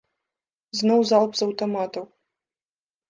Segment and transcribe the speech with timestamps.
[0.79, 2.05] Зноў залп з аўтаматаў.